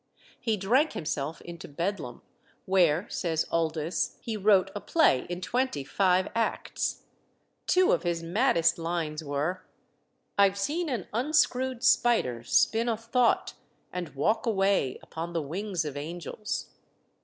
He 0.39 0.57
drank 0.57 0.93
himself 0.93 1.41
into 1.41 1.67
Bedlam, 1.67 2.23
where, 2.65 3.07
says 3.07 3.45
Oldys, 3.51 4.17
he 4.19 4.35
wrote 4.35 4.71
a 4.75 4.81
play 4.81 5.27
in 5.29 5.41
twenty 5.41 5.83
five 5.83 6.27
acts. 6.33 7.03
Two 7.67 7.91
of 7.91 8.01
his 8.01 8.23
maddest 8.23 8.79
lines 8.79 9.23
were 9.23 9.63
"I've 10.39 10.57
seen 10.57 10.89
an 10.89 11.05
unscrewed 11.13 11.83
spider 11.83 12.41
spin 12.43 12.89
a 12.89 12.97
thought 12.97 13.53
And 13.93 14.15
walk 14.15 14.47
away 14.47 14.97
upon 15.03 15.33
the 15.33 15.41
wings 15.43 15.85
of 15.85 15.95
angels." 15.95 16.71